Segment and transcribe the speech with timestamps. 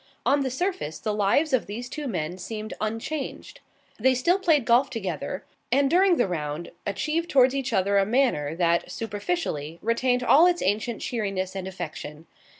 [0.25, 3.59] On the surface, the lives of these two men seemed unchanged.
[3.99, 8.55] They still played golf together, and during the round achieved towards each other a manner
[8.55, 12.25] that, superficially, retained all its ancient cheeriness and affection.